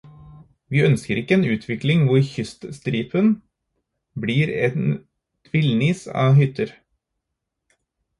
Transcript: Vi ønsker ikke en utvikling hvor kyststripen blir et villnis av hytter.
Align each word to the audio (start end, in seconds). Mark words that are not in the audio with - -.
Vi 0.75 0.79
ønsker 0.85 1.19
ikke 1.21 1.35
en 1.39 1.43
utvikling 1.55 2.07
hvor 2.07 2.23
kyststripen 2.29 3.29
blir 4.23 4.53
et 4.69 4.79
villnis 5.57 6.03
av 6.23 6.33
hytter. 6.41 6.73